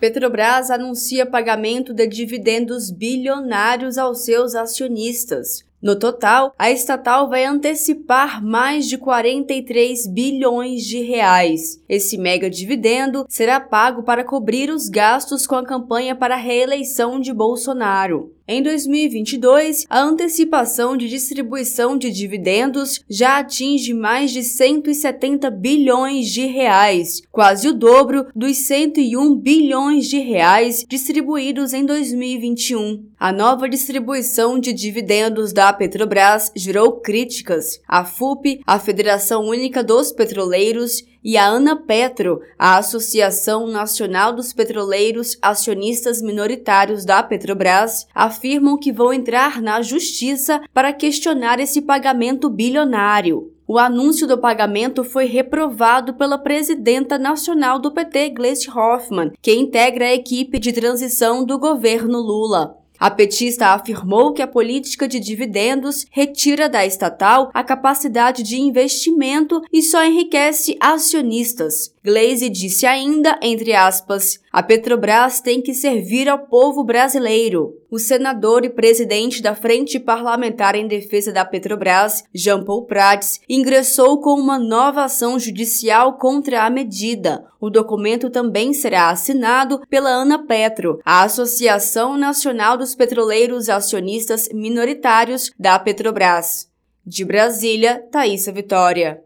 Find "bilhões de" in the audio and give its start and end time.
10.08-11.02, 25.50-26.46, 29.36-30.18